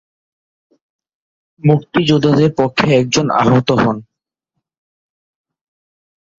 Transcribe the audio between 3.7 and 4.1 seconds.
হন।